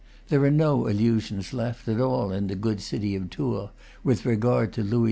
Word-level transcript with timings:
There 0.29 0.43
are 0.43 0.49
no 0.49 0.87
illusions 0.87 1.53
left, 1.53 1.87
at 1.87 2.01
all, 2.01 2.31
in 2.31 2.47
the 2.47 2.55
good 2.55 2.81
city 2.81 3.15
of 3.15 3.29
Tours, 3.29 3.69
with 4.03 4.25
regard 4.25 4.73
to 4.73 4.81
Louis 4.81 4.93
XI. 4.93 4.99